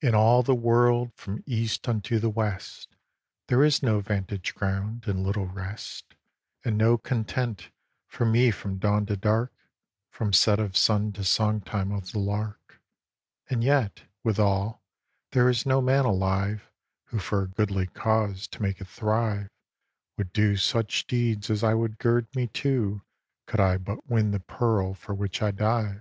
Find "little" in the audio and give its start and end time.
5.22-5.46